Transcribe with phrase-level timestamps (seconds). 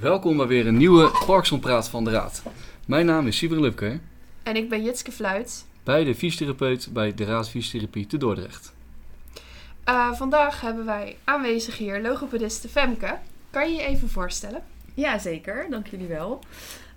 [0.00, 2.42] Welkom bij weer een nieuwe Parkinson Praat van de Raad.
[2.86, 4.00] Mijn naam is Sieber Lupke,
[4.42, 5.66] En ik ben Jitske Fluit.
[5.82, 8.74] beide fysiotherapeut bij de Raad Fysiotherapie te Dordrecht.
[9.84, 13.18] Eh, vandaag hebben wij aanwezig hier logopediste Femke.
[13.50, 14.62] Kan je je even voorstellen?
[14.94, 15.66] Ja, zeker.
[15.70, 16.40] Dank jullie wel.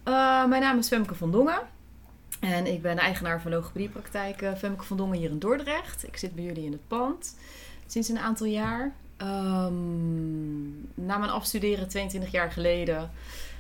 [0.04, 1.60] Eh, mijn naam is Femke van Dongen.
[2.40, 6.08] En ik ben eigenaar van logopediepraktijk eh, Femke van Dongen hier in Dordrecht.
[6.08, 7.36] Ik zit bij jullie in het pand
[7.88, 8.94] sinds een aantal jaar.
[9.20, 13.12] Ehm, na mijn afstuderen 22 jaar geleden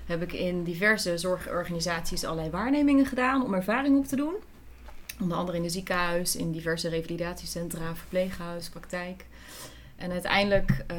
[0.05, 4.33] heb ik in diverse zorgorganisaties allerlei waarnemingen gedaan om ervaring op te doen.
[5.21, 9.25] Onder andere in een ziekenhuis, in diverse revalidatiecentra, verpleeghuis, praktijk.
[9.95, 10.97] En uiteindelijk eh,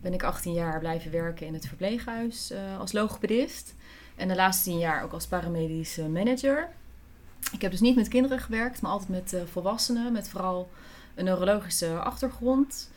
[0.00, 3.74] ben ik 18 jaar blijven werken in het verpleeghuis eh, als logopedist.
[4.16, 6.68] En de laatste 10 jaar ook als paramedische manager.
[7.52, 10.12] Ik heb dus niet met kinderen gewerkt, maar altijd met eh, volwassenen.
[10.12, 10.70] Met vooral
[11.14, 12.90] een neurologische achtergrond.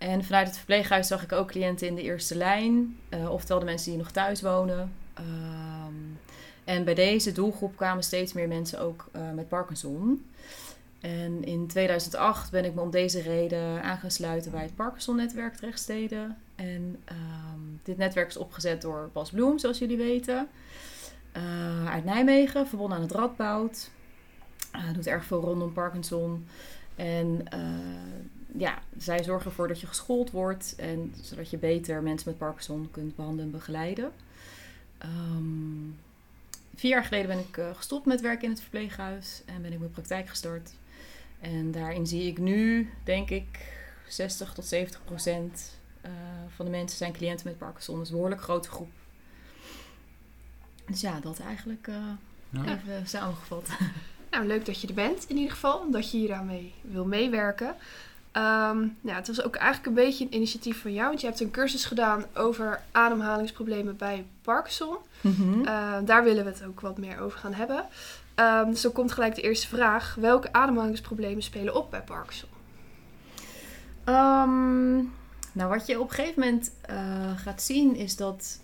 [0.00, 2.98] En vanuit het verpleeghuis zag ik ook cliënten in de eerste lijn.
[3.08, 4.92] eh, oftewel de mensen die nog thuis wonen.
[5.14, 5.94] Ehm,
[6.64, 10.24] en bij deze doelgroep kwamen steeds meer mensen ook eh, met Parkinson.
[11.00, 15.56] En in 2008 ben ik me om deze reden aan gaan sluiten bij het Parkinson-netwerk
[15.56, 16.36] Drechtsteden.
[16.54, 20.48] En ehm, dit netwerk is opgezet door Bas Bloem, zoals jullie weten.
[21.32, 23.90] Eh, uit Nijmegen, verbonden aan het Radboud.
[24.72, 26.46] Eh, doet erg veel rondom Parkinson.
[26.96, 27.60] En eh,
[28.56, 30.74] ja, zij zorgen ervoor dat je geschoold wordt.
[30.76, 34.12] En zodat je beter mensen met Parkinson kunt behandelen en begeleiden.
[34.98, 35.90] Ehm,
[36.74, 39.42] vier jaar geleden ben ik eh, gestopt met werken in het verpleeghuis.
[39.46, 40.70] En ben ik mijn praktijk gestart.
[41.40, 46.10] En daarin zie ik nu, denk ik, 60 tot 70 procent eh,
[46.54, 47.94] van de mensen zijn cliënten met Parkinson.
[47.94, 48.90] Dat is een behoorlijk grote groep.
[50.86, 51.94] Dus ja, dat eigenlijk eh,
[52.50, 52.64] Ja.
[52.78, 53.68] even samengevat.
[54.30, 55.90] Nou, leuk dat je er bent in ieder geval.
[55.90, 57.74] Dat je hier aan mee wil meewerken.
[58.32, 61.08] Ehm, het was ook eigenlijk een beetje een initiatief van jou.
[61.08, 64.96] Want je hebt een cursus gedaan over ademhalingsproblemen bij Parkinson.
[65.20, 65.64] Mhm.
[65.64, 67.84] Eh, daar willen we het ook wat meer over gaan hebben.
[68.34, 70.16] Ehm, dus dan komt gelijk de eerste vraag.
[70.20, 72.48] Welke ademhalingsproblemen spelen op bij Parkinson?
[74.04, 74.94] Ehm,
[75.52, 76.96] nou, wat je op een gegeven moment eh,
[77.36, 78.60] gaat zien is dat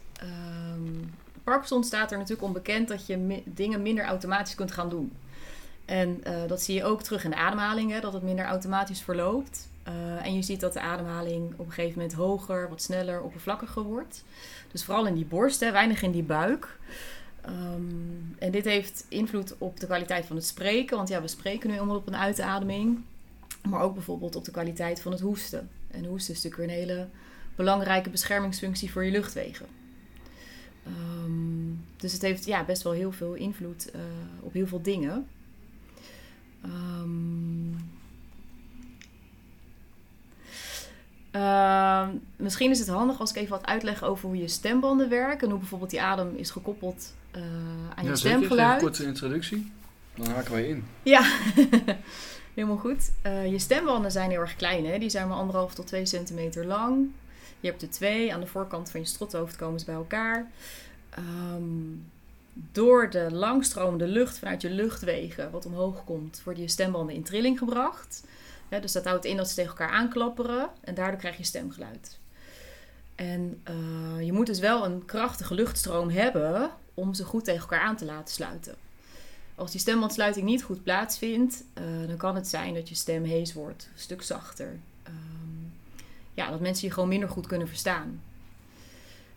[1.44, 5.12] Parkinson staat er natuurlijk onbekend dat je mi- dingen minder automatisch kunt gaan doen.
[5.86, 9.00] En eh, dat zie je ook terug in de ademhaling, hè, dat het minder automatisch
[9.00, 9.69] verloopt.
[9.82, 13.82] Eh, en je ziet dat de ademhaling op een gegeven moment hoger, wat sneller, oppervlakkiger
[13.82, 14.24] wordt.
[14.72, 16.78] Dus vooral in die borst, hè, weinig in die buik.
[17.41, 17.82] Ehm,
[18.38, 21.74] en dit heeft invloed op de kwaliteit van het spreken, want ja, we spreken nu
[21.74, 23.03] helemaal op een uitademing.
[23.68, 25.70] Maar ook bijvoorbeeld op de kwaliteit van het hoesten.
[25.91, 27.08] En hoesten is natuurlijk weer een hele
[27.54, 29.66] belangrijke beschermingsfunctie voor je luchtwegen.
[30.84, 34.00] Ehm, dus het heeft ja, best wel heel veel invloed eh,
[34.41, 35.26] op heel veel dingen.
[36.62, 37.75] Ehm,
[41.31, 45.41] ehm, misschien is het handig als ik even wat uitleg over hoe je stembanden werken.
[45.45, 47.43] En hoe bijvoorbeeld die adem is gekoppeld eh,
[47.95, 48.75] aan je Ja, stemgeluid.
[48.75, 49.72] een korte introductie.
[50.15, 50.84] Dan haken wij in.
[51.03, 51.22] Ja,
[52.55, 53.11] helemaal goed.
[53.22, 54.87] Eh, je stembanden zijn heel erg klein.
[54.87, 54.99] Hè?
[54.99, 57.06] Die zijn maar anderhalf tot twee centimeter lang.
[57.61, 58.34] Je hebt er twee.
[58.34, 60.50] Aan de voorkant van je strothoofd komen ze bij elkaar.
[61.11, 61.62] Ehm,
[62.72, 67.59] door de langstromende lucht vanuit je luchtwegen, wat omhoog komt, worden je stembanden in trilling
[67.59, 68.25] gebracht.
[68.81, 72.19] Dus dat houdt in dat ze tegen elkaar aanklapperen en daardoor krijg je stemgeluid.
[73.15, 77.81] En eh, je moet dus wel een krachtige luchtstroom hebben om ze goed tegen elkaar
[77.81, 78.75] aan te laten sluiten.
[79.55, 83.53] Als die stembandsluiting niet goed plaatsvindt, eh, dan kan het zijn dat je stem hees
[83.53, 84.78] wordt, een stuk zachter.
[85.03, 85.15] Ehm,
[86.34, 88.22] ja, dat mensen je gewoon minder goed kunnen verstaan.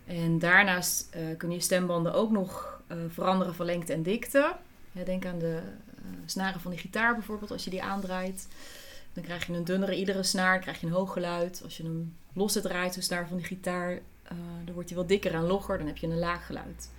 [0.06, 2.79] En daarnaast eh, kunnen je stembanden ook nog
[3.10, 4.56] veranderen van lengte en dikte.
[4.92, 5.60] Ja, denk aan de
[5.96, 8.48] eh, snaren van die gitaar bijvoorbeeld, als je die aandraait.
[9.14, 11.62] Dan krijg je een dunnere iedere snaar, krijg je een hoog geluid.
[11.64, 13.92] Als je hem losse draait, de snaar van die gitaar,
[14.24, 14.32] eh,
[14.66, 16.90] dan wordt hij wat dikker en logger, dan heb je een laag geluid.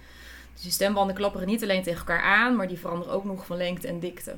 [0.54, 3.56] Dus je stembanden klapperen niet alleen tegen elkaar aan, maar die veranderen ook nog van
[3.56, 4.34] lengte en dikte.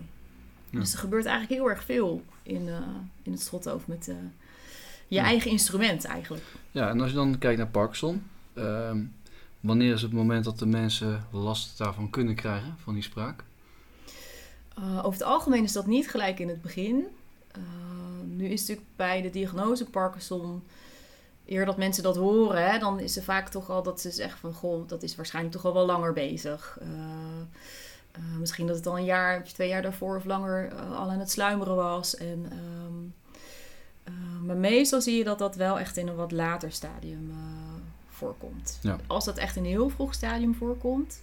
[0.71, 0.79] Ja.
[0.79, 2.77] Dus er gebeurt eigenlijk heel erg veel in, eh,
[3.23, 4.15] in het strothoofd met eh,
[5.09, 5.23] je Ja.
[5.25, 6.45] eigen instrument eigenlijk.
[6.71, 8.23] Ja, en als je dan kijkt naar Parkinson.
[8.55, 8.99] ehm,
[9.63, 13.45] wanneer is het moment dat de mensen last daarvan kunnen krijgen, van die spraak?
[14.79, 17.07] Uh, over het algemeen is dat niet gelijk in het begin.
[17.57, 17.63] Uh,
[18.25, 20.63] nu is het natuurlijk bij de diagnose Parkinson
[21.47, 24.39] eer dat mensen dat horen, hè, dan is er vaak toch al dat ze zeggen
[24.39, 26.79] van goh, dat is waarschijnlijk toch al wel langer bezig.
[26.83, 26.89] Uh,
[28.39, 31.77] misschien dat het al een jaar twee jaar daarvoor of langer al aan het sluimeren
[31.77, 32.17] was.
[32.17, 33.15] En, um,
[34.47, 37.33] maar meestal zie je dat dat wel echt in een wat later stadium
[38.23, 38.79] voorkomt.
[38.83, 38.99] Ja.
[39.07, 41.23] Als dat echt in een heel vroeg stadium voorkomt,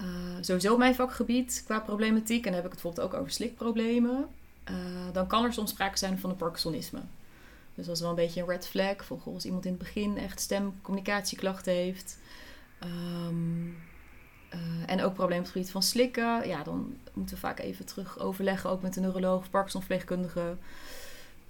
[0.00, 0.06] uh,
[0.40, 4.26] sowieso mijn vakgebied qua problematiek, en dan heb ik het bijvoorbeeld ook over slikproblemen,
[4.70, 4.76] uh,
[5.12, 7.00] dan kan er soms sprake zijn van een Parkinsonisme.
[7.74, 9.06] Dus dat is wel een beetje een red flag.
[9.06, 12.18] Goh, als iemand in het begin echt stemcommunicatieklachten heeft.
[12.78, 13.68] Ehm,
[14.48, 16.48] eh, en ook problemen op het gebied van slikken.
[16.48, 20.56] Ja, dan moeten we vaak even terug overleggen, ook met de neuroloog of Parkinson-verpleegkundige.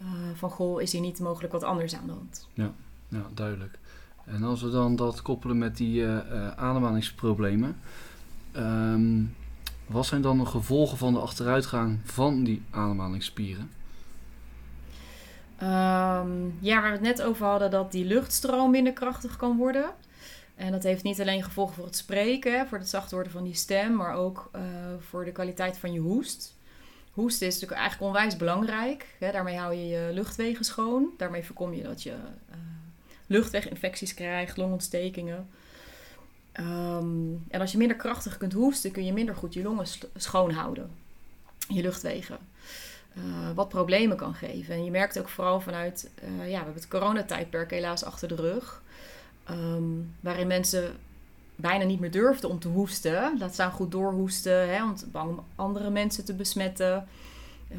[0.02, 2.48] Uh, van goh, is hier niet mogelijk wat anders aan de hand?
[2.54, 2.72] Ja,
[3.08, 3.78] ja duidelijk.
[4.24, 7.76] En als we dan dat koppelen met die uh, ademhalingsproblemen.
[8.56, 9.34] Um,
[9.86, 13.70] wat zijn dan de gevolgen van de achteruitgang van die ademhalingsspieren?
[15.62, 19.90] Um, ja, waar we het net over hadden, dat die luchtstroom minder krachtig kan worden.
[20.54, 23.54] En dat heeft niet alleen gevolgen voor het spreken, voor het zacht worden van die
[23.54, 24.62] stem, maar ook uh,
[25.00, 26.54] voor de kwaliteit van je hoest.
[27.12, 29.16] Hoesten is natuurlijk eigenlijk onwijs belangrijk.
[29.18, 31.08] Daarmee hou je je luchtwegen schoon.
[31.16, 32.14] Daarmee voorkom je dat je
[33.32, 35.48] luchtweginfecties krijgt, longontstekingen.
[36.60, 39.86] Um, en als je minder krachtig kunt hoesten, kun je minder goed je longen
[40.16, 40.90] schoon houden.
[41.68, 42.38] Je luchtwegen.
[43.16, 44.74] Uh, wat problemen kan geven.
[44.74, 48.34] En je merkt ook vooral vanuit, uh, ja, we hebben het coronatijdperk helaas achter de
[48.34, 48.82] rug.
[49.50, 50.96] Um, waarin mensen
[51.56, 53.38] bijna niet meer durfden om te hoesten.
[53.38, 57.08] Laat staan goed doorhoesten, hè, want bang om andere mensen te besmetten.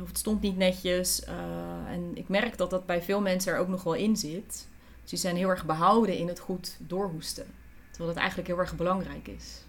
[0.01, 1.23] Of het stond niet netjes.
[1.23, 4.67] Uh, en ik merk dat dat bij veel mensen er ook nog wel in zit.
[5.03, 7.45] Dus die zijn heel erg behouden in het goed doorhoesten.
[7.89, 9.61] Terwijl dat eigenlijk heel erg belangrijk is.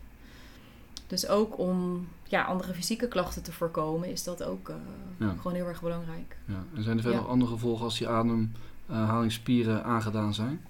[1.07, 4.75] Dus ook om ja, andere fysieke klachten te voorkomen, is dat ook uh,
[5.19, 5.35] ja.
[5.37, 6.37] gewoon heel erg belangrijk.
[6.45, 6.65] Ja.
[6.75, 7.27] En zijn er verder ja.
[7.27, 10.67] andere gevolgen als die ademhalingsspieren aangedaan zijn?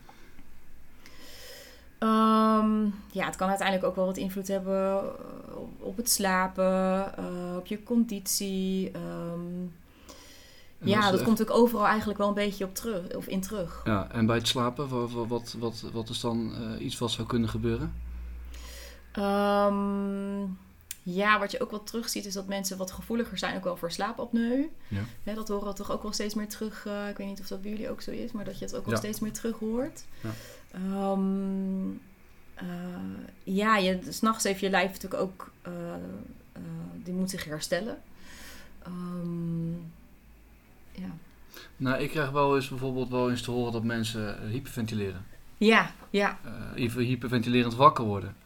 [1.99, 5.03] Um, ja, het kan uiteindelijk ook wel wat invloed hebben
[5.57, 8.93] op, op het slapen, uh, op je conditie.
[8.97, 9.73] Um,
[10.85, 11.23] ja, dat echt...
[11.23, 13.81] komt natuurlijk overal eigenlijk wel een beetje op terug, of in terug.
[13.85, 17.27] Ja, en bij het slapen, wat, wat, wat, wat is dan uh, iets wat zou
[17.27, 17.95] kunnen gebeuren?
[19.19, 20.59] Um,
[21.03, 23.93] ja, wat je ook wel terugziet is dat mensen wat gevoeliger zijn ook wel voor
[23.93, 24.67] slaapapneu.
[24.89, 25.01] Ja.
[25.23, 26.85] ja dat horen we toch ook wel steeds meer terug.
[26.87, 28.77] Uh, ik weet niet of dat bij jullie ook zo is, maar dat je het
[28.77, 29.01] ook wel ja.
[29.01, 30.05] steeds meer terug hoort.
[30.21, 30.31] Ja,
[31.13, 32.01] um,
[32.63, 32.69] uh,
[33.43, 35.73] ja je, s'nachts heeft je lijf natuurlijk ook, uh,
[37.03, 38.03] die moet zich herstellen.
[38.87, 39.93] Um,
[40.95, 41.17] ja.
[41.77, 45.27] Nou, ik krijg wel eens bijvoorbeeld wel eens te horen dat mensen hyperventileren.
[45.59, 46.39] Ja, ja.
[46.75, 48.37] even hyperventilerend wakker worden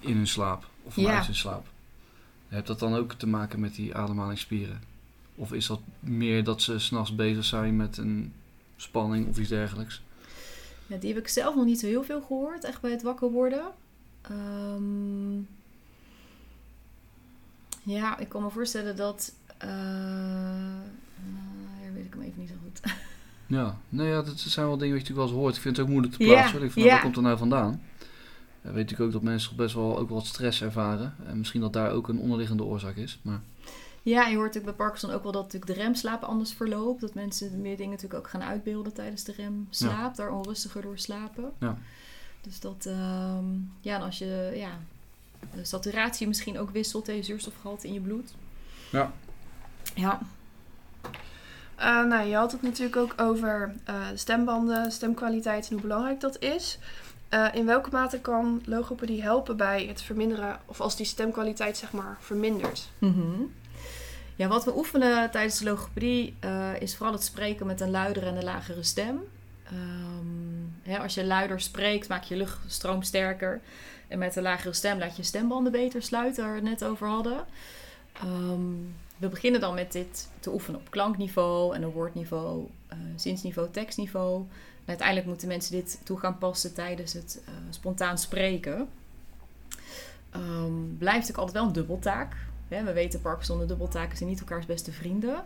[0.00, 1.24] in hun slaap of ja.
[1.24, 1.66] hun slaap.
[2.48, 4.80] Heeft dat dan ook te maken met die ademhalingsspieren?
[5.34, 8.32] Of is dat meer dat ze s'nachts bezig zijn met een
[8.76, 10.02] spanning of iets dergelijks?
[10.86, 13.30] Ja, die heb ik zelf nog niet zo heel veel gehoord, echt bij het wakker
[13.30, 13.62] worden.
[14.30, 15.48] Um,
[17.82, 19.32] ja, ik kan me voorstellen dat.
[19.64, 19.68] Uh,
[21.78, 22.92] uh, weet ik hem even niet zo goed.
[23.58, 25.56] ja, nou ja, dat zijn wel dingen wat je natuurlijk wel eens hoort.
[25.56, 26.62] Ik vind het ook moeilijk te plaatsen.
[26.62, 26.84] Ik ja.
[26.84, 27.82] Waar komt er nou vandaan?
[28.62, 31.14] Ja, weet ik ook dat mensen best wel ook wat stress ervaren.
[31.26, 33.18] En misschien dat daar ook een onderliggende oorzaak is.
[33.22, 33.40] Maar...
[34.02, 37.00] Ja, je hoort natuurlijk bij Parkinson ook wel dat natuurlijk de remslaap anders verloopt.
[37.00, 40.10] Dat mensen meer dingen natuurlijk ook gaan uitbeelden tijdens de remslaap.
[40.10, 40.12] Ja.
[40.16, 41.52] Daar onrustiger door slapen.
[41.60, 41.78] Ja.
[42.40, 44.78] Dus dat, um, ja, en als je, ja,
[45.54, 48.34] de saturatie misschien ook wisselt, je zuurstofgehalte in je bloed.
[48.90, 49.12] Ja.
[49.94, 50.20] Ja.
[51.78, 56.38] Uh, nou, je had het natuurlijk ook over uh, stembanden, stemkwaliteit en hoe belangrijk dat
[56.38, 56.78] is.
[57.30, 61.92] Uh, in welke mate kan logopedie helpen bij het verminderen, of als die stemkwaliteit zeg
[61.92, 62.88] maar vermindert?
[62.98, 63.52] -hmm.
[64.36, 66.36] Ja, wat we oefenen tijdens de logopedie
[66.78, 69.20] is vooral het spreken met een luidere en een lagere stem.
[69.72, 73.60] Um, hè, als je luider spreekt, maak je luchtstroom sterker.
[74.08, 77.06] En met een lagere stem laat je stembanden beter sluiten, waar we het net over
[77.08, 77.44] hadden.
[78.24, 83.70] Um, we beginnen dan met dit te oefenen op klankniveau en een woordniveau, uh, zinsniveau,
[83.70, 84.40] tekstniveau.
[84.40, 88.88] En uiteindelijk moeten mensen dit toe gaan passen tijdens het uh, spontaan spreken.
[90.36, 92.36] Um, blijft natuurlijk altijd wel een dubbeltaak.
[92.68, 95.44] Ja, we weten Parkinson, de dubbeltaken zijn niet elkaars beste vrienden.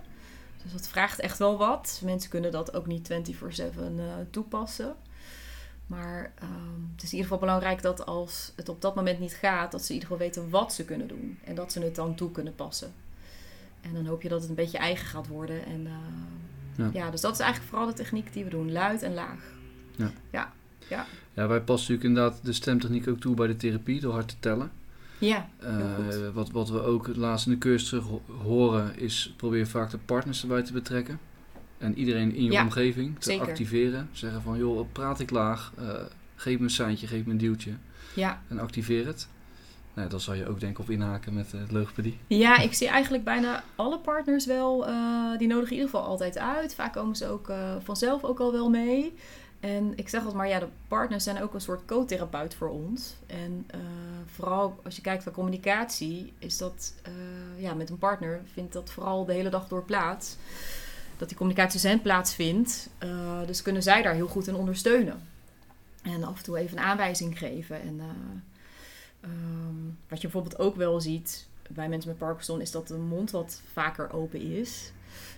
[0.63, 2.01] Dus dat vraagt echt wel wat.
[2.05, 4.95] Mensen kunnen dat ook niet 24-7 uh, toepassen.
[5.87, 9.35] Maar um, het is in ieder geval belangrijk dat als het op dat moment niet
[9.35, 11.39] gaat, dat ze in ieder geval weten wat ze kunnen doen.
[11.45, 12.93] En dat ze het dan toe kunnen passen.
[13.83, 15.65] En dan hoop je dat het een beetje eigen gaat worden.
[15.65, 15.93] En uh,
[16.77, 16.91] ja.
[16.93, 17.11] ja.
[17.11, 18.73] dus dat is eigenlijk vooral de techniek die we doen.
[18.73, 19.53] Luid en laag.
[19.97, 20.13] Ja.
[20.31, 20.53] Ja.
[20.89, 24.29] Ja, ja wij passen natuurlijk inderdaad de stemtechniek ook toe bij de therapie door hard
[24.29, 24.71] te tellen.
[25.19, 28.05] Ja, uh, wat, wat we ook laatst in de cursus terug
[28.43, 31.21] horen is probeer vaak de partners erbij te betrekken.
[31.79, 33.49] En iedereen in je ja, omgeving te zeker.
[33.49, 34.09] activeren.
[34.13, 35.91] Zeggen van joh, praat ik laag, uh,
[36.37, 37.73] geef me een seintje, geef me een duwtje.
[38.15, 38.43] Ja.
[38.49, 39.29] En activeer het.
[39.95, 42.19] Nou, dan zal je ook denk ik op inhaken met uh, het logopedie.
[42.27, 46.39] Ja, ik zie eigenlijk bijna alle partners wel, uh, die nodigen in ieder geval altijd
[46.39, 46.75] uit.
[46.75, 49.15] Vaak komen ze ook uh, vanzelf ook al wel mee.
[49.61, 53.15] En ik zeg altijd maar, ja, de partners zijn ook een soort co-therapeut voor ons.
[53.27, 53.67] En
[54.27, 56.95] vooral als je kijkt naar communicatie, is dat
[57.57, 60.37] ja, met een partner vindt dat vooral de hele dag door plaats.
[61.17, 62.91] dat die communicatie hen plaatsvindt.
[63.47, 65.23] Dus kunnen zij daar heel goed in ondersteunen.
[66.03, 67.83] En af en toe even een aanwijzing geven.
[67.83, 68.01] En
[69.25, 73.31] um, wat je bijvoorbeeld ook wel ziet bij mensen met Parkinson, is dat de mond
[73.31, 74.93] wat vaker open is.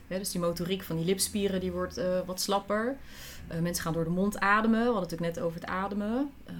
[0.09, 2.97] dus die motoriek van die lipspieren die wordt uh, wat slapper.
[3.53, 4.79] Uh, mensen gaan door de mond ademen.
[4.79, 6.31] We hadden het natuurlijk net over het ademen.
[6.49, 6.55] Uh,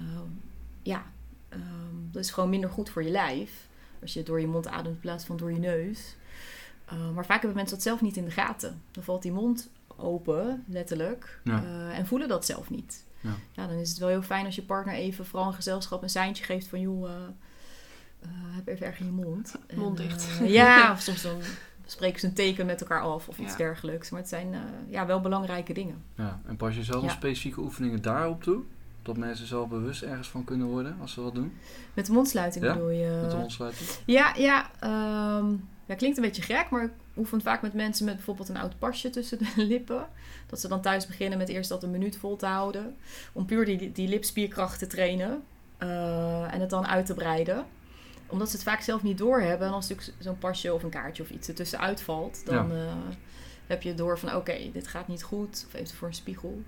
[0.81, 1.05] ja,
[1.49, 3.67] um, dat is gewoon minder goed voor je lijf.
[4.01, 6.15] Als je door je mond ademt in plaats van door je neus.
[7.13, 8.81] maar vaak hebben mensen dat zelf niet in de gaten.
[8.91, 11.41] Dan valt die mond open, letterlijk.
[11.93, 13.04] en voelen dat zelf niet.
[13.25, 13.35] Ja.
[13.51, 13.67] ja.
[13.67, 16.43] dan is het wel heel fijn als je partner even, vooral een gezelschap, een seintje
[16.43, 16.79] geeft van...
[16.79, 19.55] joh, uh, heb even erg in je mond.
[19.75, 20.27] Mond dicht.
[20.41, 21.37] Uh, ja, of soms dan
[21.85, 24.09] spreken ze een teken met elkaar af of iets dergelijks.
[24.09, 26.03] Maar het zijn uh, ja, wel belangrijke dingen.
[26.15, 27.09] Ja, en pas je zelf ja.
[27.09, 28.63] specifieke oefeningen daarop toe?
[29.01, 31.53] Dat mensen zelf bewust ergens van kunnen worden als ze wat doen?
[31.93, 33.19] Met de mondsluiting bedoel je?
[33.21, 33.89] Met de mondsluiting?
[34.05, 34.69] Ja, ja,
[35.39, 38.57] um, ja, klinkt een beetje gek, maar ik oefen vaak met mensen met bijvoorbeeld een
[38.57, 40.07] oud pasje tussen de lippen.
[40.47, 42.95] Dat ze dan thuis beginnen met eerst dat een minuut vol te houden.
[43.33, 45.43] Om puur die, die lipspierkracht te trainen.
[45.79, 47.65] Uh, en het dan uit te breiden
[48.27, 49.67] omdat ze het vaak zelf niet doorhebben.
[49.67, 52.75] En als natuurlijk zo'n pasje of een kaartje of iets ertussen uitvalt, dan ja.
[52.75, 52.93] uh,
[53.67, 55.65] heb je door van oké, dit gaat niet goed.
[55.67, 56.61] Of even voor een spiegel.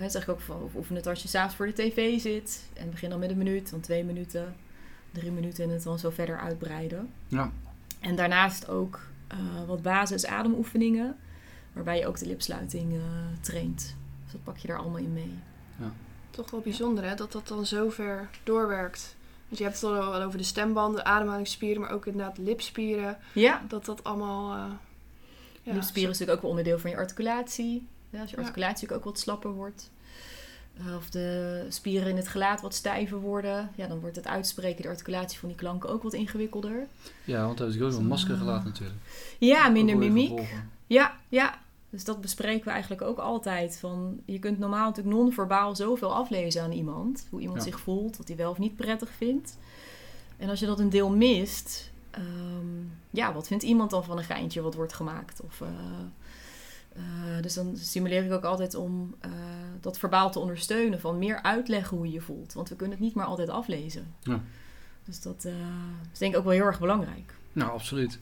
[0.00, 2.68] Uh, zeg ik ook van oefen het als je s'avonds voor de tv zit.
[2.72, 4.56] En begin dan met een minuut, dan twee minuten,
[5.10, 7.10] drie minuten en het dan zo verder uitbreiden.
[7.28, 7.50] Ja.
[8.00, 9.00] En daarnaast ook
[9.32, 11.16] uh, wat basis ademoefeningen.
[11.72, 13.00] Waarbij je ook de lipsluiting
[13.40, 13.96] traint.
[14.22, 15.38] Dus dat pak je daar allemaal in mee.
[15.78, 15.92] Ja.
[16.30, 19.16] Toch wel bijzonder hè, dat dat dan zo ver doorwerkt.
[19.48, 23.18] Dus je hebt het al over de stembanden, ademhalingsspieren, maar ook inderdaad lipspieren.
[23.32, 23.62] Ja.
[23.68, 24.56] Dat dat allemaal...
[24.56, 24.72] Uh,
[25.62, 27.86] ja, lipspieren is natuurlijk ook wel onderdeel van je articulatie.
[28.10, 29.90] Ja, als je articulatie ook wat slapper wordt.
[30.80, 33.70] Uh, of de spieren in het gelaat wat stijver worden.
[33.74, 36.86] Ja, dan wordt het uitspreken, de articulatie van die klanken ook wat ingewikkelder.
[37.24, 38.98] Ja, want dat is ook een masker gelaat natuurlijk.
[39.38, 40.54] Ja, minder mimiek.
[40.86, 41.62] Ja, ja.
[41.90, 43.78] Dus dat bespreken we eigenlijk ook altijd.
[43.78, 47.26] Van, je kunt normaal natuurlijk non-verbaal zoveel aflezen aan iemand.
[47.30, 49.58] Hoe iemand zich voelt, wat hij wel of niet prettig vindt.
[50.36, 54.24] En als je dat een deel mist, um, ja, wat vindt iemand dan van een
[54.24, 55.40] geintje wat wordt gemaakt?
[55.40, 55.68] Of, uh,
[56.96, 57.02] uh,
[57.42, 59.30] dus dan stimuleer ik ook altijd om uh,
[59.80, 61.00] dat verbaal te ondersteunen.
[61.00, 62.52] Van meer uitleggen hoe je je voelt.
[62.52, 64.14] Want we kunnen het niet maar altijd aflezen.
[64.20, 64.40] Ja.
[65.04, 65.44] Dus dat
[66.12, 67.34] is denk ik ook wel heel erg belangrijk.
[67.52, 68.18] Nou, absoluut.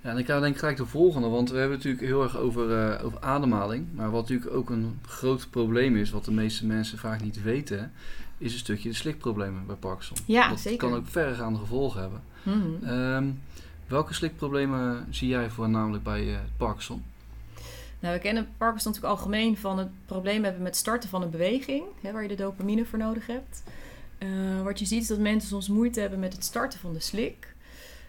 [0.00, 2.22] Ja, en ik ga denk ik gelijk de volgende, want we hebben het natuurlijk heel
[2.22, 3.86] erg over, over ademhaling.
[3.92, 7.92] Maar wat natuurlijk ook een groot probleem is, wat de meeste mensen vaak niet weten,
[8.38, 10.16] is een stukje de slikproblemen bij Parkinson.
[10.26, 10.88] Ja, dat zeker.
[10.88, 12.22] kan ook verregaande gevolgen hebben.
[12.42, 13.40] Mm um,
[13.86, 17.04] welke slikproblemen zie jij voornamelijk bij Parkinson?
[18.00, 21.84] Nou, we kennen Parkinson natuurlijk algemeen van het probleem hebben met starten van een beweging,
[22.00, 23.62] hè, waar je de dopamine voor nodig hebt.
[24.18, 27.00] Uh, wat je ziet is dat mensen soms moeite hebben met het starten van de
[27.00, 27.54] slik.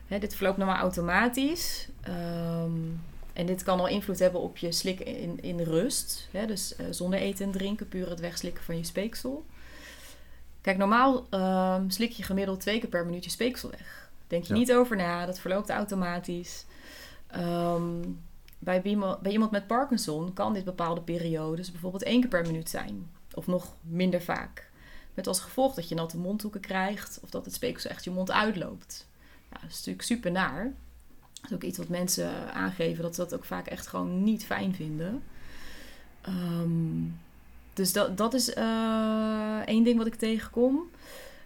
[0.07, 1.87] Hè, dit verloopt normaal automatisch.
[2.07, 3.01] Um,
[3.33, 6.27] en dit kan al invloed hebben op je slik in, in rust.
[6.31, 9.45] Hè, dus uh, zonder eten en drinken, puur het wegslikken van je speeksel.
[10.61, 14.09] Kijk, normaal um, slik je gemiddeld twee keer per minuut je speeksel weg.
[14.27, 14.59] Denk je ja.
[14.59, 16.65] niet over na, dat verloopt automatisch.
[17.35, 18.19] Um,
[18.59, 18.81] bij,
[19.21, 23.09] bij, iemand met Parkinson kan dit bepaalde periodes bijvoorbeeld één keer per minuut zijn.
[23.33, 24.69] Of nog minder vaak.
[25.13, 28.31] Met als gevolg dat je natte mondhoeken krijgt of dat het speeksel echt je mond
[28.31, 29.07] uitloopt.
[29.51, 30.63] Ja, dat is natuurlijk super naar.
[31.41, 34.45] Dat is ook iets wat mensen aangeven dat ze dat ook vaak echt gewoon niet
[34.45, 35.23] fijn vinden.
[36.27, 37.19] Um,
[37.73, 40.83] dus dat, dat is uh, één ding wat ik tegenkom.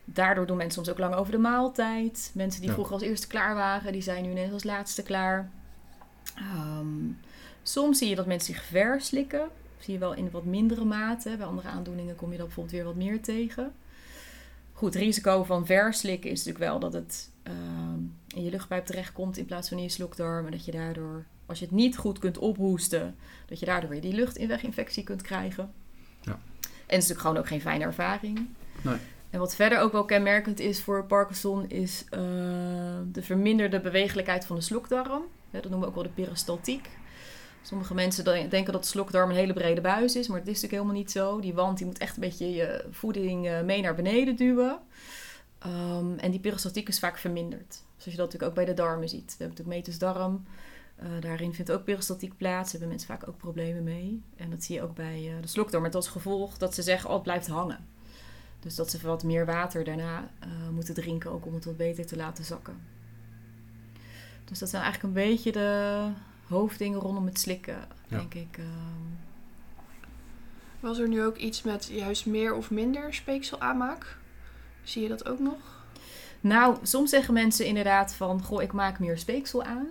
[0.05, 2.31] Daardoor doen mensen soms ook lang over de maaltijd.
[2.33, 2.75] Mensen die ja.
[2.75, 5.49] vroeger als eerste klaar waren, die zijn nu net als laatste klaar.
[6.37, 7.17] Um,
[7.63, 9.49] soms zie je dat mensen zich verslikken.
[9.79, 11.35] Zie je wel in wat mindere mate.
[11.37, 13.73] Bij andere aandoeningen kom je dat bijvoorbeeld weer wat meer tegen.
[14.73, 19.37] Goed, het risico van verslikken is natuurlijk wel dat het um, in je luchtpijp terechtkomt
[19.37, 20.45] in plaats van in je slokdarm.
[20.45, 24.01] En dat je daardoor, als je het niet goed kunt ophoesten, dat je daardoor weer
[24.01, 25.71] die luchtinweginfectie kunt krijgen.
[26.21, 26.31] Ja.
[26.31, 28.47] En het is natuurlijk gewoon ook geen fijne ervaring.
[28.81, 28.97] Nee.
[29.29, 32.19] En wat verder ook wel kenmerkend is voor Parkinson, is uh,
[33.11, 35.23] de verminderde bewegelijkheid van de slokdarm.
[35.51, 36.89] Dat noemen we ook wel de peristaltiek.
[37.63, 40.81] Sommige mensen denken dat de slokdarm een hele brede buis is, maar het is natuurlijk
[40.81, 41.39] helemaal niet zo.
[41.39, 44.79] Die wand die moet echt een beetje je voeding uh, mee naar beneden duwen.
[45.65, 47.73] Um, en die peristaltiek is vaak verminderd.
[47.73, 49.35] Zoals je dat natuurlijk ook bij de darmen ziet.
[49.37, 50.45] We hebben natuurlijk metusdarm.
[51.03, 52.63] Uh, daarin vindt ook peristaltiek plaats.
[52.63, 54.21] Daar hebben mensen vaak ook problemen mee.
[54.35, 55.83] En dat zie je ook bij uh, de slokdarm.
[55.83, 57.87] Met als gevolg dat ze zeggen, oh, het blijft hangen.
[58.59, 60.31] Dus dat ze wat meer water daarna
[60.71, 63.00] moeten drinken, ook om het wat beter te laten zakken.
[64.51, 66.07] Dus dat zijn eigenlijk een beetje de
[66.47, 67.77] hoofddingen rondom het slikken,
[68.07, 68.17] ja.
[68.17, 68.57] denk ik.
[68.57, 69.19] Um.
[70.79, 74.17] Was er nu ook iets met juist meer of minder speekselaanmaak?
[74.83, 75.57] Zie je dat ook nog?
[76.41, 79.87] Nou, soms zeggen mensen inderdaad van, goh, ik maak meer speeksel aan.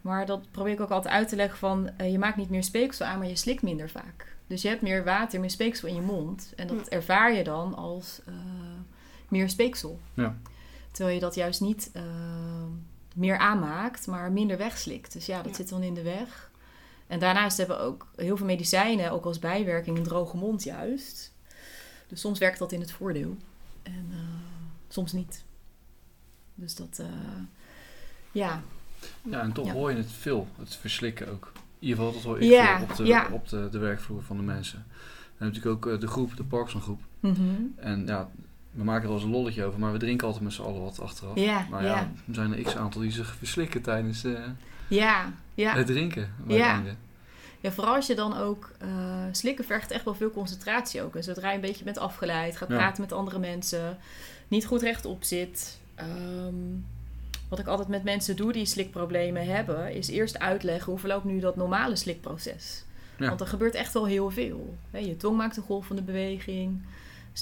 [0.00, 1.90] Maar dat probeer ik ook altijd uit te leggen van...
[1.96, 4.36] eh, je maakt niet meer speeksel aan, maar je slikt minder vaak.
[4.46, 6.52] Dus je hebt meer water, meer speeksel in je mond.
[6.56, 6.94] En dat Hm.
[6.94, 8.34] ervaar je dan als eh,
[9.28, 10.00] meer speeksel.
[10.14, 10.36] Ja.
[10.92, 12.02] Terwijl je dat juist niet eh,
[13.18, 15.12] meer aanmaakt, maar minder wegslikt.
[15.12, 15.56] Dus ja, dat Ja.
[15.56, 16.50] zit dan in de weg.
[17.06, 21.32] En daarnaast hebben we ook heel veel medicijnen, ook als bijwerking, een droge mond juist.
[22.08, 23.36] Dus soms werkt dat in het voordeel.
[23.82, 24.18] En eh,
[24.88, 25.44] soms niet.
[26.54, 27.06] Dus dat, eh,
[28.32, 28.62] ja.
[29.22, 29.72] Ja, en toch Ja.
[29.72, 31.52] hoor je het veel, het verslikken ook.
[31.54, 33.28] In ieder geval, dat hoor ik Ja, veel op, de, ja.
[33.32, 34.86] op de, de werkvloer van de mensen.
[35.38, 37.00] En natuurlijk ook eh, de groep, de Parkinson groep.
[37.20, 37.40] Mhm.
[37.76, 38.28] En ja,
[38.78, 40.82] we maken er wel eens een lolletje over, maar we drinken altijd met z'n allen
[40.82, 41.32] wat achteraf.
[41.34, 42.10] Ja, Nou ja, ja.
[42.28, 44.40] er zijn er x aantal die zich verslikken tijdens eh,
[44.88, 45.74] Ja, ja.
[45.74, 46.32] het drinken.
[46.46, 46.82] Ja.
[46.84, 46.96] het.
[47.60, 48.70] Ja, vooral als je dan ook...
[48.78, 48.88] eh,
[49.32, 51.16] slikken vergt echt wel veel concentratie ook.
[51.16, 52.76] En zodra je een beetje bent afgeleid, gaat Ja.
[52.76, 53.98] praten met andere mensen...
[54.48, 55.80] niet goed rechtop zit...
[55.94, 56.54] ehm,
[57.48, 59.94] wat ik altijd met mensen doe die slikproblemen hebben...
[59.94, 62.84] is eerst uitleggen hoe verloopt nu dat normale slikproces.
[63.16, 63.28] Ja.
[63.28, 64.74] Want er gebeurt echt wel heel veel.
[64.92, 66.82] Je tong maakt een golvende beweging...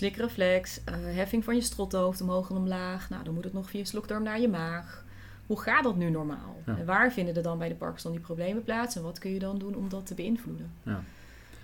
[0.01, 3.11] Slikreflex, eh, heffing van je strothoofd omhoog en omlaag.
[3.11, 5.05] Nou, dan moet het nog via je slokdarm naar je maag.
[5.47, 6.63] Hoe gaat dat nu normaal?
[6.67, 6.77] Ja.
[6.79, 8.97] En waar vinden er dan bij de Parkinson die problemen plaats?
[8.97, 10.71] En wat kun je dan doen om dat te beïnvloeden?
[10.83, 11.03] Ja.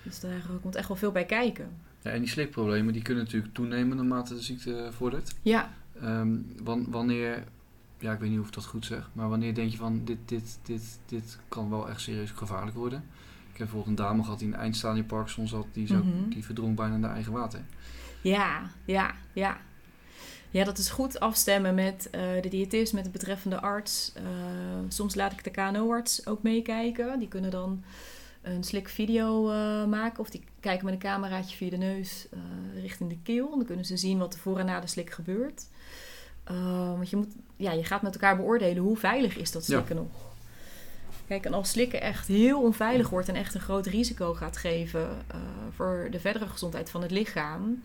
[0.02, 1.70] Dus daar komt echt wel veel bij kijken.
[2.02, 5.34] Ja, en die slikproblemen die kunnen natuurlijk toenemen naarmate de ziekte vordert.
[5.42, 5.70] Ja,
[6.00, 7.44] Ehm, wan- wanneer,
[7.98, 10.18] ja, ik weet niet of ik dat goed zeg, maar wanneer denk je van dit,
[10.24, 12.98] dit, dit, dit kan wel echt serieus gevaarlijk worden?
[13.52, 16.28] Ik heb bijvoorbeeld een dame gehad die in een Parkinson zat, die, zou, Mhm.
[16.28, 17.60] die verdronk bijna in haar eigen water.
[18.22, 19.56] Ja, ja, ja.
[20.50, 24.12] Ja, dat is goed afstemmen met eh, de diëtist, met de betreffende arts.
[24.14, 24.22] Eh,
[24.88, 27.18] soms laat ik de KNO-arts ook meekijken.
[27.18, 27.84] Die kunnen dan
[28.42, 30.18] een slik video eh, maken.
[30.20, 32.26] Of die kijken met een cameraatje via de neus
[32.80, 33.50] richting de keel.
[33.50, 35.66] Dan kunnen ze zien wat er voor en na de slik gebeurt.
[36.96, 39.74] Want je, moet, ja, je gaat met elkaar beoordelen hoe veilig is dat Ja.
[39.74, 40.31] slikken nog.
[41.32, 45.08] Kijk, en als slikken echt heel onveilig wordt en echt een groot risico gaat geven
[45.28, 45.36] eh,
[45.74, 47.82] voor de verdere gezondheid van het lichaam,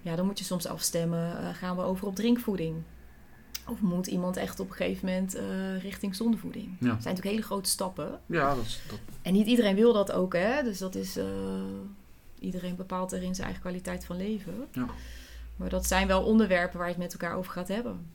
[0.00, 2.76] ja, dan moet je soms afstemmen: eh, gaan we over op drinkvoeding?
[3.68, 6.64] Of moet iemand echt op een gegeven moment eh, richting zondevoeding?
[6.66, 6.70] Ja.
[6.70, 8.20] Dat zijn natuurlijk hele grote stappen.
[8.26, 10.62] Ja, dat, is- dat, En niet iedereen wil dat ook, hè?
[10.62, 11.18] Dus dat is.
[12.38, 14.66] iedereen bepaalt erin zijn eigen kwaliteit van leven.
[14.72, 14.86] Ja.
[15.56, 18.06] Maar dat zijn wel onderwerpen waar je het met elkaar over gaat hebben.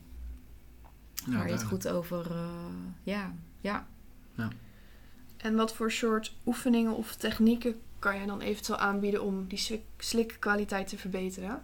[1.14, 2.30] ja, waar je het goed over.
[2.30, 2.38] eh,
[3.02, 3.86] ja,
[4.38, 4.48] ja.
[5.36, 9.84] En wat voor soort oefeningen of technieken kan je dan eventueel aanbieden om die slik-
[9.98, 11.62] slikkwaliteit te verbeteren?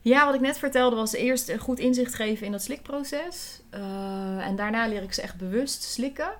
[0.00, 3.60] Ja, wat ik net vertelde was eerst een goed inzicht geven in dat slikproces.
[3.70, 6.32] Eh, en daarna leer ik ze echt bewust slikken.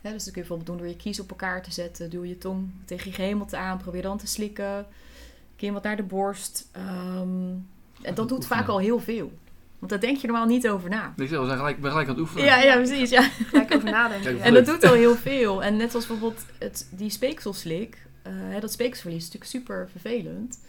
[0.00, 2.10] Hè, dus dat kun je bijvoorbeeld doen door je kies op elkaar te zetten.
[2.10, 3.78] Duw je tong tegen je gehemelte aan.
[3.78, 4.86] Probeer dan te slikken.
[5.56, 6.68] Kin wat naar de borst.
[6.72, 7.48] Ehm,
[8.02, 8.58] en dat doet Oefenen.
[8.58, 9.32] vaak al heel veel.
[9.84, 11.12] Want daar denk je normaal niet over na.
[11.16, 12.44] Ik zeg, we zijn gelijk, ben gelijk aan het oefenen.
[12.44, 13.10] Ja, ja, precies.
[13.10, 13.22] Ja.
[13.22, 14.40] Gelijk over nadenken.
[14.40, 15.62] En dat doet al heel veel.
[15.62, 20.60] En net als bijvoorbeeld het, die speekselslik, eh, hè, dat speeksverlies is natuurlijk super vervelend.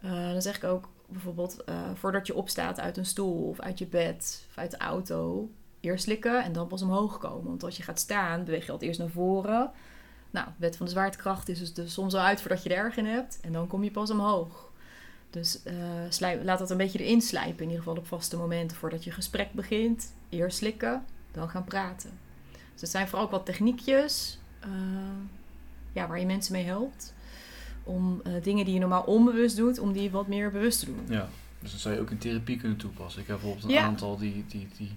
[0.00, 3.78] Eh, dan zeg ik ook bijvoorbeeld, eh, voordat je opstaat uit een stoel of uit
[3.78, 5.50] je bed of uit de auto,
[5.80, 7.48] eerst slikken en dan pas omhoog komen.
[7.48, 9.70] Want als je gaat staan, beweeg je altijd eerst naar voren.
[10.30, 12.84] Nou, de wet van de zwaartekracht is dus, dus soms al uit voordat je er
[12.84, 13.38] erg in hebt.
[13.40, 14.72] En dan kom je pas omhoog.
[15.34, 15.74] Dus eh,
[16.08, 19.10] slijp- laat dat een beetje erin slijpen, in ieder geval op vaste momenten voordat je
[19.10, 20.12] gesprek begint.
[20.28, 22.10] Eerst slikken, dan gaan praten.
[22.72, 24.68] Dus het zijn vooral ook wat techniekjes eh,
[25.92, 27.14] ja, waar je mensen mee helpt.
[27.84, 31.04] Om eh, dingen die je normaal onbewust doet, om die wat meer bewust te doen.
[31.08, 31.28] Ja,
[31.60, 33.20] dus dat zou je ook in therapie kunnen toepassen.
[33.22, 33.82] Ik heb bijvoorbeeld een Ja.
[33.84, 34.92] aantal die, die, die,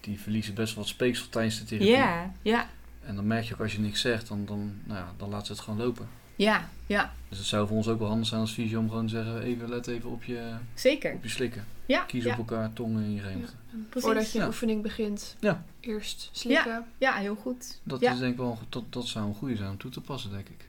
[0.00, 1.90] die verliezen best wel wat speeksel tijdens de therapie.
[1.90, 2.68] Ja, ja,
[3.04, 5.46] En dan merk je ook als je niks zegt, dan, dan, nou ja, dan laat
[5.46, 6.08] ze het gewoon lopen.
[6.38, 9.06] Ja, ja, Dus het zou voor ons ook wel handig zijn als fysio om gewoon
[9.06, 11.12] te zeggen, even let even op je, zeker.
[11.14, 11.66] op je slikken.
[11.86, 13.50] Ja, Kies ja, op elkaar, tongen in je precies.
[13.90, 14.50] Voordat je een Ja.
[14.50, 15.64] oefening begint, Ja.
[15.80, 16.86] eerst slikken.
[16.98, 17.80] Ja, heel goed.
[17.82, 18.12] Dat Ja.
[18.12, 20.48] is denk ik wel, dat, dat zou een goede zijn om toe te passen, denk
[20.48, 20.66] ik.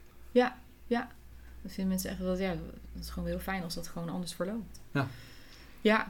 [1.62, 2.54] Dat vinden mensen echt dat, ja,
[2.92, 4.80] dat is gewoon heel fijn als dat gewoon anders verloopt.
[4.92, 5.06] Ja.
[5.80, 6.08] Ja, Nou,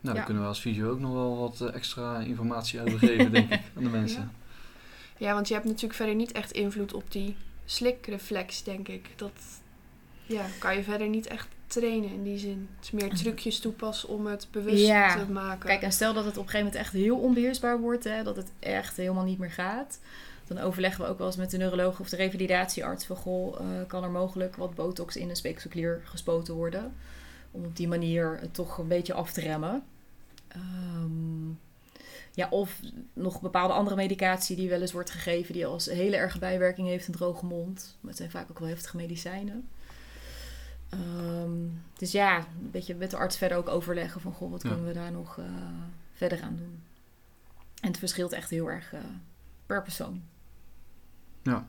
[0.00, 0.12] Ja.
[0.12, 3.52] daar kunnen we als fysio ook nog wel wat eh, extra informatie over geven, denk
[3.52, 4.30] ik, aan de mensen.
[5.18, 9.08] Ja, want je hebt natuurlijk verder niet echt invloed op die slikreflex, denk ik.
[9.16, 9.32] Dat
[10.26, 12.68] ja, kan je verder niet echt trainen in die zin.
[12.76, 15.16] Het is meer trucjes toepassen om het bewust Ja.
[15.16, 15.68] te maken.
[15.68, 18.36] Kijk, en stel dat het op een gegeven moment echt heel onbeheersbaar wordt, hè, dat
[18.36, 19.98] het echt helemaal niet meer gaat.
[20.46, 23.66] Dan overleggen we ook wel eens met de neuroloog of de revalidatiearts van goh, eh,
[23.86, 26.92] kan er mogelijk wat botox in een speekselklier gespoten worden.
[27.50, 29.82] Om op die manier het toch een beetje af te remmen.
[30.48, 30.62] Ehm,
[32.36, 32.80] ja, of
[33.12, 37.06] nog bepaalde andere medicatie die wel eens wordt gegeven, die als hele erge bijwerking heeft,
[37.06, 37.96] een droge mond.
[38.00, 39.68] Maar het zijn vaak ook wel heftige medicijnen.
[40.88, 41.50] Ehm,
[41.98, 44.68] dus ja, een beetje met de arts verder ook overleggen van goh, wat Ja.
[44.68, 45.44] kunnen we daar nog eh,
[46.12, 46.82] verder aan doen.
[47.80, 49.00] En het verschilt echt heel erg eh,
[49.66, 50.22] per persoon.
[51.42, 51.66] Ja.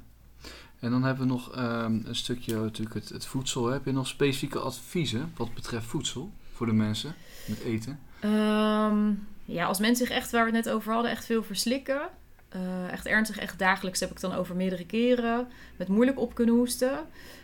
[0.79, 3.65] En dan hebben we nog ehm, een stukje natuurlijk het, het voedsel.
[3.65, 7.15] Heb je nog specifieke adviezen wat betreft voedsel voor de mensen
[7.47, 7.99] met eten?
[8.19, 9.13] Ehm,
[9.47, 12.01] ja, als mensen zich echt, waar we het net over hadden, echt veel verslikken.
[12.49, 15.47] eh, echt ernstig, echt dagelijks heb ik dan over meerdere keren.
[15.77, 16.99] Met moeilijk op kunnen hoesten.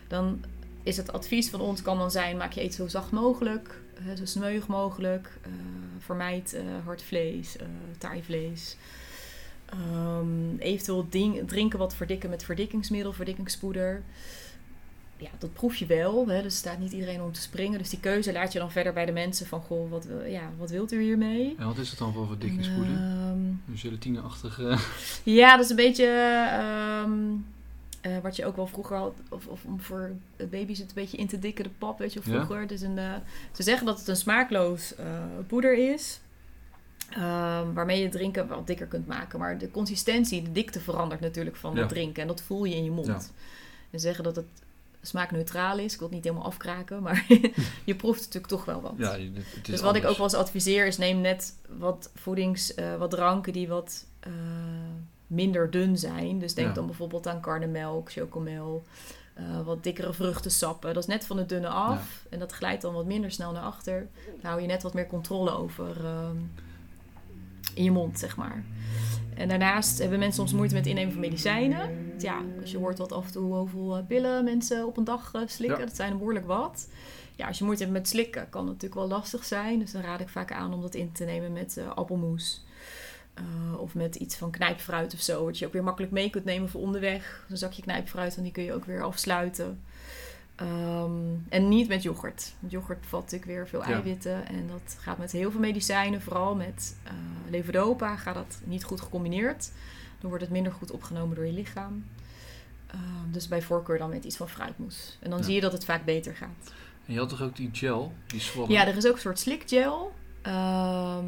[0.07, 0.43] Dan
[0.83, 3.81] is het advies van ons kan dan zijn, maak je eten zo zacht mogelijk.
[4.17, 5.29] zo smeuig mogelijk.
[5.41, 5.49] eh,
[5.99, 7.65] vermijd eh, hard vlees, eh
[7.97, 8.77] taai vlees.
[9.65, 11.07] Ehm, eventueel
[11.45, 14.01] drinken wat verdikken met verdikkingsmiddel, verdikkingspoeder.
[15.23, 16.27] Ja, dat proef je wel.
[16.27, 16.35] Hè?
[16.41, 17.77] Dus er staat niet iedereen om te springen.
[17.79, 19.61] Dus die keuze laat je dan verder bij de mensen van...
[19.61, 21.55] Goh, wat, wil- ja, wat wilt u hiermee?
[21.57, 22.93] En wat is het dan voor verdikkingspoeder?
[22.95, 23.37] Ehm,
[23.71, 24.77] Een gelatineachtige...
[25.23, 26.05] ja, dat is een beetje
[26.51, 27.11] ehm,
[28.01, 29.13] eh, wat je ook wel vroeger had.
[29.29, 30.11] Of, of om voor
[30.49, 32.31] baby's het een beetje in te dikken, de pap, weet je Ja.
[32.31, 32.67] vroeger.
[32.67, 33.13] Dus een, eh,
[33.51, 35.05] ze zeggen dat het een smaakloos eh,
[35.47, 36.19] poeder is.
[37.09, 39.39] ehm, waarmee je drinken wat dikker kunt maken.
[39.39, 41.79] Maar de consistentie, de dikte verandert natuurlijk van Ja.
[41.79, 42.21] het drinken.
[42.21, 43.07] En dat voel je in je mond.
[43.07, 43.13] Ja.
[43.91, 44.45] En ze zeggen dat het
[45.05, 45.93] smaakneutraal is.
[45.93, 47.25] Ik wil het niet helemaal afkraken, maar
[47.85, 48.93] je proeft natuurlijk toch wel wat.
[48.97, 52.11] Ja, je- het is Dus wat ik ook wel eens adviseer is neem net wat
[52.15, 54.31] voedings, eh, wat dranken die wat eh,
[55.27, 56.39] minder dun zijn.
[56.39, 56.73] Dus denk Ja.
[56.73, 58.83] dan bijvoorbeeld aan karnemelk, chocomel,
[59.33, 60.93] eh, wat dikkere vruchtensappen.
[60.93, 63.63] Dat is net van het dunne af en dat glijdt dan wat minder snel naar
[63.63, 64.07] achter.
[64.41, 66.35] Dan hou je net wat meer controle over ehm,
[67.73, 68.63] in je mond, zeg maar.
[69.35, 72.11] En daarnaast hebben mensen soms moeite met het innemen van medicijnen.
[72.17, 75.33] Ja, als je hoort wat af en toe hoeveel eh, pillen mensen op een dag
[75.33, 75.85] eh, slikken, Ja.
[75.85, 76.89] dat zijn er behoorlijk wat.
[77.35, 79.79] Ja, als je moeite hebt met slikken, kan het natuurlijk wel lastig zijn.
[79.79, 82.63] Dus dan raad ik vaak aan om dat in te nemen met eh, appelmoes.
[83.79, 85.45] Of met iets van knijpfruit of zo.
[85.45, 87.45] Wat je ook weer makkelijk mee kunt nemen voor onderweg.
[87.49, 89.81] Een zakje knijpfruit en die kun je ook weer afsluiten.
[90.55, 91.11] Ehm,
[91.49, 92.53] en niet met yoghurt.
[92.59, 93.85] Want yoghurt bevat natuurlijk weer veel Ja.
[93.93, 94.47] eiwitten.
[94.47, 97.11] En dat gaat met heel veel medicijnen, vooral met eh
[97.49, 99.71] levodopa, gaat dat niet goed gecombineerd.
[100.19, 102.05] Dan wordt het minder goed opgenomen door je lichaam.
[102.87, 105.17] Ehm, dus bij voorkeur dan met iets van fruitmoes.
[105.21, 105.45] En dan Ja.
[105.45, 106.73] zie je dat het vaak beter gaat.
[107.05, 108.71] En je had toch ook die gel, die zwallen?
[108.71, 110.13] Ja, er is ook een soort slikgel.
[110.41, 111.25] Ehm,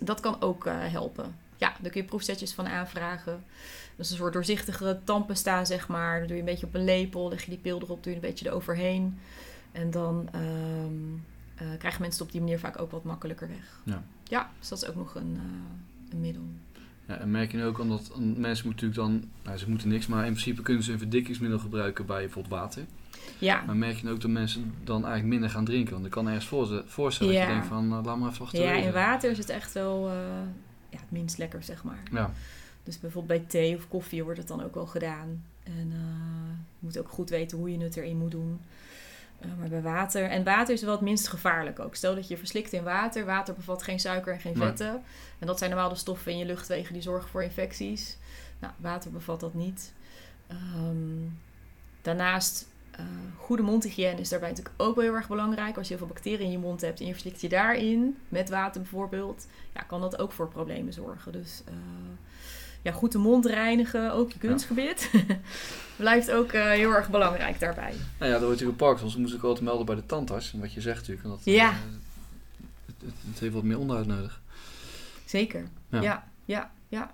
[0.00, 1.36] dat kan ook eh, helpen.
[1.62, 3.44] Ja, daar kun je proefsetjes van aanvragen.
[3.96, 6.18] Dat is een soort doorzichtige tandpasta, zeg maar.
[6.18, 8.18] Dan doe je een beetje op een lepel, leg je die pil erop, doe je
[8.18, 9.18] een beetje eroverheen.
[9.72, 10.92] En dan ehm,
[11.54, 13.80] eh, krijgen mensen het op die manier vaak ook wat makkelijker weg.
[13.84, 14.02] Ja.
[14.24, 16.42] Ja, dus dat is ook nog een, eh, een middel.
[17.06, 20.06] Ja, en merk je nu ook, omdat mensen moeten natuurlijk dan, nou ze moeten niks,
[20.06, 22.84] maar in principe kunnen ze een verdikkingsmiddel gebruiken bij bijvoorbeeld water.
[23.38, 25.92] Ja, Maar merk je nu ook dat mensen dan eigenlijk minder gaan drinken?
[25.92, 27.48] Want ik kan ergens voor, voorstellen dat Ja.
[27.48, 28.86] je denkt van, eh, laat maar even ja achterwege.
[28.86, 30.10] in water is het echt wel
[30.92, 32.02] ja, het minst lekker, zeg maar.
[32.12, 32.30] Ja,
[32.82, 35.44] Dus bijvoorbeeld bij thee of koffie wordt het dan ook wel gedaan.
[35.62, 38.60] En eh, je moet ook goed weten hoe je het erin moet doen.
[39.40, 40.24] Eh, maar bij water.
[40.30, 41.94] En water is wel het minst gevaarlijk ook.
[41.94, 43.24] Stel dat je verslikt in water.
[43.24, 44.68] Water bevat geen suiker en geen Nee.
[44.68, 45.02] vetten.
[45.38, 48.16] En dat zijn normaal de stoffen in je luchtwegen die zorgen voor infecties.
[48.58, 49.92] Nou, water bevat dat niet.
[50.46, 50.96] Ehm,
[52.02, 53.04] daarnaast, eh,
[53.36, 55.76] goede mondhygiëne is daarbij natuurlijk ook wel heel erg belangrijk.
[55.76, 58.48] Als je heel veel bacteriën in je mond hebt en je verslikt je daarin, met
[58.48, 61.32] water bijvoorbeeld, ja, kan dat ook voor problemen zorgen.
[61.32, 61.74] Dus eh,
[62.82, 65.10] ja, goed de mond reinigen, ook je kunstgebit,
[65.96, 67.90] blijft ook eh, heel erg belangrijk daarbij.
[67.92, 70.52] nou ja, dat wordt natuurlijk park, soms moest ik altijd melden bij de tandarts.
[70.52, 71.72] En wat je zegt natuurlijk, dat, Ja.
[72.86, 74.40] het, het, het heeft wat meer onderhoud nodig.
[75.24, 75.66] Zeker.
[75.88, 76.00] Ja.
[76.00, 77.12] Ja, ja, ja.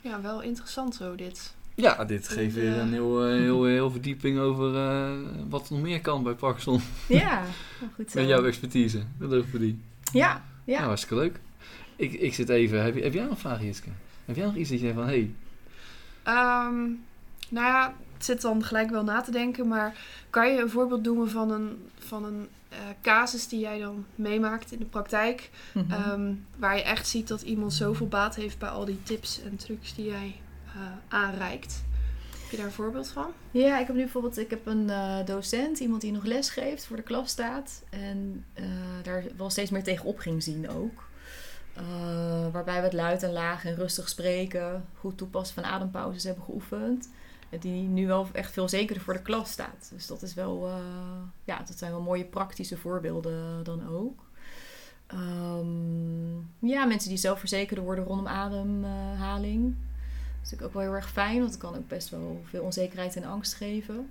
[0.00, 1.54] Ja, wel interessant zo dit.
[1.74, 5.10] Ja, dit geeft weer een heel, eh, heel, heel verdieping over eh,
[5.48, 6.80] wat er nog meer kan bij Parkinson.
[7.08, 7.34] Ja,
[7.80, 8.18] nou, goed zo.
[8.20, 9.80] Met jouw expertise, de logopedie.
[10.12, 10.74] Ja, ja.
[10.74, 11.40] Nou, hartstikke leuk.
[11.96, 13.88] Ik, ik zit even, heb, je, heb jij nog vragen, Jitske?
[14.24, 15.30] Heb jij nog iets dat je denkt van, hé, hey,
[16.22, 16.74] Ehm,
[17.48, 19.94] nou ja, het zit dan gelijk wel na te denken, maar
[20.30, 24.72] kan je een voorbeeld noemen van een, van een eh, casus die jij dan meemaakt
[24.72, 25.92] in de praktijk, Mhm.
[25.92, 29.56] ehm, waar je echt ziet dat iemand zoveel baat heeft bij al die tips en
[29.56, 30.34] trucs die jij
[30.74, 31.82] eh, aanreikt?
[32.30, 33.32] Heb je daar een voorbeeld van?
[33.50, 36.86] Ja, ik heb nu bijvoorbeeld ik heb een eh, docent, iemand die nog les geeft,
[36.86, 37.82] voor de klas staat.
[37.90, 38.64] En eh,
[39.02, 41.08] daar wel steeds meer tegenop ging zien ook.
[42.52, 47.08] Waarbij we het luid en laag en rustig spreken, goed toepassen van adempauzes hebben geoefend.
[47.50, 49.90] En die nu wel echt veel zekerder voor de klas staat.
[49.94, 50.70] Dus dat is wel,
[51.44, 54.30] ja, dat zijn wel mooie praktische voorbeelden dan ook.
[55.06, 59.76] Ehm, ja, mensen die zelfverzekerder worden rondom ademhaling.
[60.40, 62.62] Dat is natuurlijk ook wel heel erg fijn, want het kan ook best wel veel
[62.62, 64.10] onzekerheid en angst geven.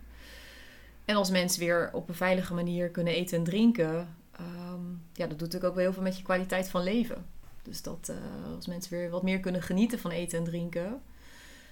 [1.05, 4.81] En als mensen weer op een veilige manier kunnen eten en drinken, ehm,
[5.13, 7.25] ja, dat doet natuurlijk ook wel heel veel met je kwaliteit van leven.
[7.61, 11.01] Dus dat eh, als mensen weer wat meer kunnen genieten van eten en drinken.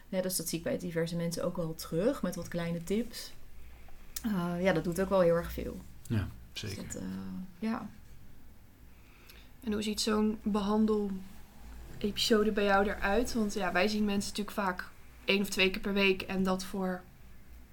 [0.10, 3.34] Ja, dus dat zie ik bij diverse mensen ook wel terug met wat kleine tips.
[4.24, 5.82] Eh, ja, dat doet ook wel heel erg veel.
[6.08, 6.22] Dus
[6.54, 6.84] zeker.
[6.84, 7.08] dat, eh,
[7.60, 7.90] ja.
[9.64, 11.22] En hoe ziet zo'n behandelplan
[11.98, 13.34] episode bij jou eruit?
[13.34, 14.86] Want ja, wij zien mensen natuurlijk vaak
[15.26, 17.02] één of twee keer per week en dat voor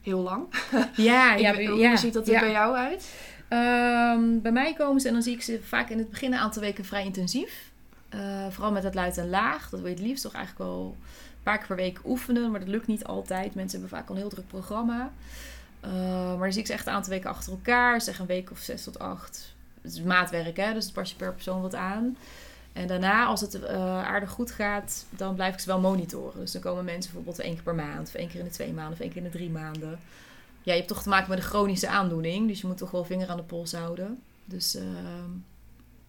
[0.02, 0.46] heel lang.
[0.96, 2.40] Ja, ja, ja, hoe ziet dat er ja.
[2.40, 3.14] bij jou uit?
[3.48, 6.38] Ehm, bij mij komen ze en dan zie ik ze vaak in het begin een
[6.38, 7.72] aantal weken vrij intensief.
[8.08, 9.70] Eh, vooral met het luid en laag.
[9.70, 12.50] Dat wil je het liefst toch eigenlijk wel een paar keer per week oefenen.
[12.50, 13.54] Maar dat lukt niet altijd.
[13.54, 15.12] Mensen hebben vaak al een heel druk programma.
[15.80, 15.90] Eh,
[16.28, 18.00] maar dan zie ik ze echt een aantal weken achter elkaar.
[18.00, 19.54] Zeg een week of zes tot acht.
[19.82, 20.72] Het is maatwerk, hè?
[20.72, 22.16] dus het pas je per persoon wat aan.
[22.74, 26.40] En daarna, als het eh, aardig goed gaat, dan blijf ik ze wel monitoren.
[26.40, 28.72] Dus dan komen mensen bijvoorbeeld één keer per maand, of één keer in de twee
[28.72, 29.90] maanden, of één keer in de drie maanden.
[30.62, 33.04] Ja, je hebt toch te maken met een chronische aandoening, dus je moet toch wel
[33.04, 34.22] vinger aan de pols houden.
[34.44, 35.30] Dus ehm,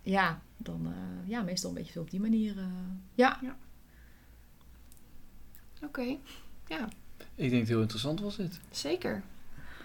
[0.02, 2.58] ja, dan eh, ja, meestal een beetje zo op die manier.
[2.58, 2.64] eh,
[3.16, 3.40] ja.
[5.84, 6.18] Oké,
[6.68, 6.88] ja,
[7.36, 8.60] Ik denk het heel interessant was dit.
[8.72, 9.24] zeker.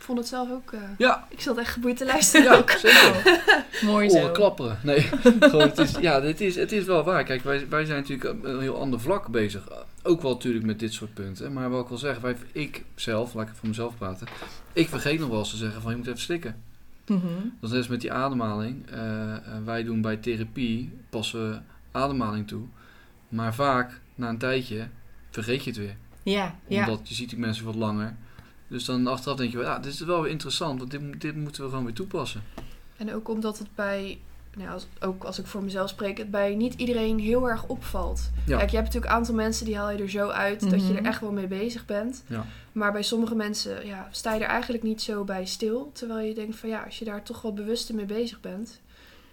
[0.01, 0.73] Ik vond het zelf ook...
[0.73, 2.71] eh, Ja, ik zat echt geboeid te luisteren ja ook.
[2.71, 3.43] zeker.
[3.91, 4.17] Mooi zo.
[4.19, 4.79] Oren klapperen.
[4.83, 5.01] Nee,
[5.41, 7.25] gewoon, het is, ja, dit is, het is wel waar.
[7.25, 9.69] Kijk, wij, wij zijn natuurlijk op een heel ander vlak bezig.
[10.03, 11.53] Ook wel natuurlijk met dit soort punten.
[11.53, 14.27] Maar wat ik wil zeggen, wij, ik zelf, laat ik voor mezelf praten.
[14.73, 16.63] Ik vergeet nog wel eens te zeggen van je moet even slikken.
[17.07, 17.27] Mhm.
[17.61, 18.87] Dat is net met die ademhaling.
[18.91, 22.63] Eh, eh, wij doen bij therapie, passen ademhaling toe.
[23.29, 24.89] Maar vaak, na een tijdje,
[25.31, 25.97] vergeet je het weer.
[26.23, 26.81] Ja, ja.
[26.81, 28.17] Omdat je ziet die mensen wat langer.
[28.71, 30.79] Dus dan achteraf denk je, wel, ja, dit is wel weer interessant.
[30.79, 32.43] Want dit, dit moeten we gewoon weer toepassen.
[32.97, 34.19] En ook omdat het bij,
[34.57, 38.31] nou, als, ook als ik voor mezelf spreek, het bij niet iedereen heel erg opvalt.
[38.47, 38.57] Ja.
[38.57, 40.93] Kijk, je hebt natuurlijk een aantal mensen die haal je er zo uit dat je
[40.93, 40.97] Mhm.
[40.97, 42.25] er echt wel mee bezig bent.
[42.27, 42.45] Ja.
[42.73, 45.91] Maar bij sommige mensen ja, sta je er eigenlijk niet zo bij stil.
[45.95, 48.81] Terwijl je denkt van ja, als je daar toch wel bewuster mee bezig bent,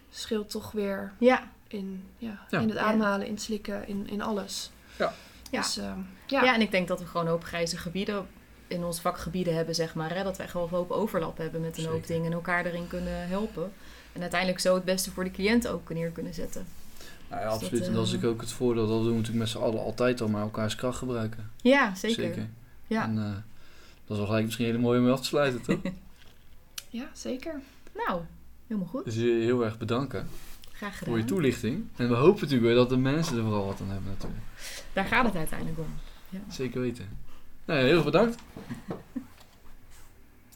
[0.10, 1.52] scheelt toch weer ja.
[1.68, 2.60] in, ja, Ja.
[2.60, 2.84] in het Ja.
[2.84, 4.72] ademhalen, in het slikken, in, in alles.
[4.98, 5.14] Ja.
[5.52, 5.62] Ja.
[5.62, 6.44] Dus, ehm, Ja.
[6.44, 6.54] ja.
[6.54, 8.28] en ik denk dat we gewoon een hoop grijze gebieden
[8.68, 10.16] in onze vakgebieden hebben, zeg maar.
[10.16, 10.24] Hè?
[10.24, 12.08] Dat wij gewoon een hoop overlap hebben met een hoop Zeker.
[12.08, 13.72] dingen en elkaar erin kunnen helpen.
[14.14, 16.66] En uiteindelijk zo het beste voor de cliënt ook neer kunnen zetten.
[17.30, 17.80] Nou ja, Dus absoluut.
[17.80, 18.88] dat, en dat is eh, natuurlijk ook het voordeel.
[18.88, 21.52] Dat doen we natuurlijk met z'n allen altijd al maar elkaars kracht gebruiken.
[21.62, 22.48] Ja, zeker.
[22.88, 23.04] Ja.
[23.04, 23.24] En eh,
[24.06, 25.80] dat is wel gelijk misschien een hele mooie om mee af te sluiten, toch?
[26.90, 27.62] ja, zeker.
[27.96, 28.22] Nou,
[28.68, 29.06] helemaal goed.
[29.06, 30.28] dus je heel erg bedanken
[30.72, 31.14] Graag gedaan.
[31.14, 31.88] voor je toelichting.
[31.96, 34.42] En we hopen natuurlijk weer dat de mensen er vooral wat aan hebben natuurlijk.
[34.94, 35.94] Daar gaat het uiteindelijk om.
[36.50, 37.26] Zeker weten.
[37.68, 38.38] Nou, heel bedankt.